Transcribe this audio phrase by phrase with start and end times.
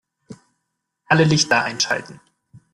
[1.05, 2.19] Alle Lichter einschalten